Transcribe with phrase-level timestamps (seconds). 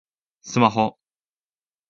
[0.41, 0.97] スマホ